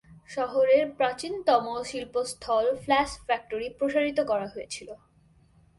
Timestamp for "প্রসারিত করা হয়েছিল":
3.69-4.89